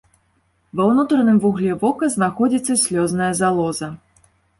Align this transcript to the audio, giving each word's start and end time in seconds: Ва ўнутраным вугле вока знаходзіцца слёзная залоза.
Ва 0.77 0.83
ўнутраным 0.91 1.35
вугле 1.43 1.75
вока 1.83 2.09
знаходзіцца 2.13 2.79
слёзная 2.85 3.29
залоза. 3.41 3.91